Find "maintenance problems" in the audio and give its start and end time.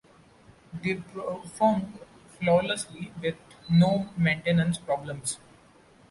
4.17-5.37